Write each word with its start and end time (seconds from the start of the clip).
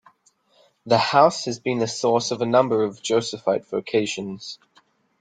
The 0.83 0.97
house 0.97 1.45
has 1.45 1.59
been 1.59 1.77
the 1.77 1.87
source 1.87 2.31
of 2.31 2.41
a 2.41 2.45
number 2.47 2.81
of 2.83 3.03
Josephite 3.03 3.67
vocations. 3.67 4.57